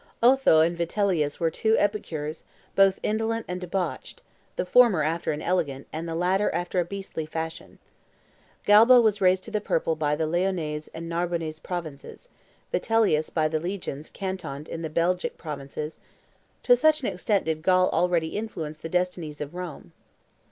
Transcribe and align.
Otho 0.23 0.61
and 0.61 0.75
Vitellius 0.75 1.39
were 1.39 1.51
two 1.51 1.77
epicures, 1.77 2.43
both 2.75 2.97
indolent 3.03 3.45
and 3.47 3.61
debauched, 3.61 4.23
the 4.55 4.65
former 4.65 5.03
after 5.03 5.31
an 5.31 5.43
elegant, 5.43 5.85
and 5.93 6.09
the 6.09 6.15
latter 6.15 6.49
after 6.55 6.79
a 6.79 6.85
beastly 6.85 7.27
fashion. 7.27 7.77
Galba 8.65 8.99
was 8.99 9.21
raised 9.21 9.43
to 9.43 9.51
the 9.51 9.61
purple 9.61 9.95
by 9.95 10.15
the 10.15 10.25
Lyonnese 10.25 10.89
and 10.95 11.07
Narbonnese 11.07 11.59
provinces, 11.61 12.29
Vitellius 12.71 13.29
by 13.29 13.47
the 13.47 13.59
legions 13.59 14.09
cantoned 14.09 14.67
in 14.67 14.81
the 14.81 14.89
Belgic 14.89 15.37
province: 15.37 15.99
to 16.63 16.75
such 16.75 17.01
an 17.03 17.07
extent 17.07 17.45
did 17.45 17.61
Gaul 17.61 17.87
already 17.91 18.29
influence 18.35 18.79
the 18.79 18.89
destinies 18.89 19.39
of 19.39 19.53
Rome. 19.53 19.93